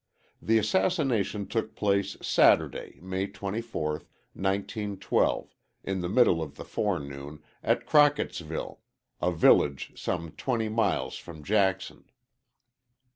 The 0.41 0.57
assassination 0.57 1.45
took 1.45 1.75
place 1.75 2.17
Saturday, 2.23 2.97
May 3.03 3.27
4th, 3.27 4.07
1912, 4.33 5.55
in 5.83 6.01
the 6.01 6.09
middle 6.09 6.41
of 6.41 6.55
the 6.55 6.65
forenoon, 6.65 7.43
at 7.61 7.85
Crocketsville, 7.85 8.79
a 9.21 9.31
village 9.31 9.91
some 9.95 10.31
twenty 10.31 10.69
miles 10.69 11.17
from 11.17 11.43
Jackson. 11.43 12.05